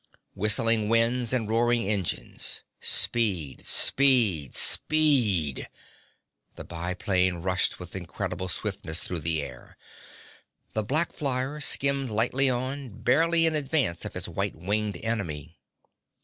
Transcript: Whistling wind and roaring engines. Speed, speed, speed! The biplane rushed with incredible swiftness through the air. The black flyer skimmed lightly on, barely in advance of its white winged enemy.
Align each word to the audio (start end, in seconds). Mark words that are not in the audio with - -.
Whistling 0.33 0.89
wind 0.89 1.31
and 1.31 1.47
roaring 1.47 1.87
engines. 1.87 2.63
Speed, 2.79 3.63
speed, 3.63 4.55
speed! 4.55 5.69
The 6.55 6.63
biplane 6.63 7.35
rushed 7.35 7.79
with 7.79 7.95
incredible 7.95 8.49
swiftness 8.49 9.03
through 9.03 9.19
the 9.19 9.43
air. 9.43 9.77
The 10.73 10.81
black 10.81 11.13
flyer 11.13 11.59
skimmed 11.61 12.09
lightly 12.09 12.49
on, 12.49 13.03
barely 13.03 13.45
in 13.45 13.53
advance 13.53 14.03
of 14.03 14.15
its 14.15 14.27
white 14.27 14.55
winged 14.55 14.97
enemy. 15.03 15.59